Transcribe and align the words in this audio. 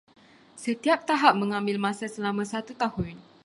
Setiap 0.63 0.99
tahap 1.09 1.33
mengambil 1.41 1.77
masa 1.85 2.05
selama 2.15 2.41
satu 2.53 2.71
tahun. 2.83 3.13